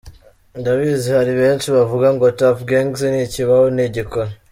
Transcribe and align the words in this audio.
Ndabizi 0.59 1.07
hari 1.17 1.33
benshi 1.41 1.67
bavuga 1.75 2.07
ngo 2.15 2.25
Tuff 2.37 2.57
Gangz 2.69 2.99
ntikibaho, 3.09 3.65
ntigikora…. 3.75 4.29